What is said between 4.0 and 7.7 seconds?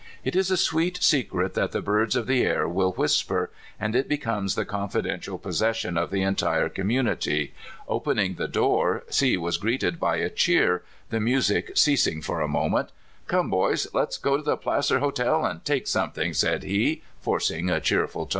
becomes the confidential possession of the entire community.